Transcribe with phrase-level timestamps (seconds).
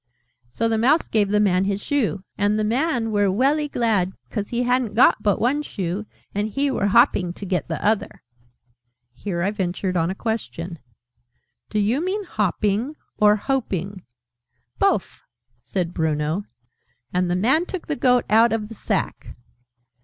[0.47, 2.23] "So the Mouse gave the Man his Shoe.
[2.35, 6.71] And the Man were welly glad, cause he hadn't got but one Shoe, and he
[6.71, 8.23] were hopping to get the other."
[9.13, 10.79] Here I ventured on a question.
[11.69, 14.01] "Do you mean 'hopping,' or 'hoping'?"
[14.79, 15.21] "Bofe,"
[15.61, 16.45] said Bruno.
[17.13, 19.35] "And the Man took the Goat out of the Sack."